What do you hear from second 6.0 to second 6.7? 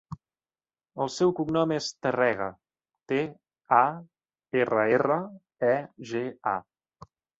ge, a.